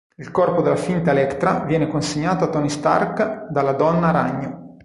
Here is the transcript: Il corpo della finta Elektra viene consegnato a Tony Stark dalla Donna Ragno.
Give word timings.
Il 0.15 0.31
corpo 0.31 0.63
della 0.63 0.77
finta 0.77 1.11
Elektra 1.11 1.59
viene 1.59 1.87
consegnato 1.87 2.43
a 2.45 2.49
Tony 2.49 2.69
Stark 2.69 3.51
dalla 3.51 3.73
Donna 3.73 4.09
Ragno. 4.09 4.69